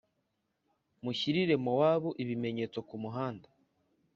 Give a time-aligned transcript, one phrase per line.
[1.03, 3.47] Mushyirire Mowabu ibimenyetso ku muhanda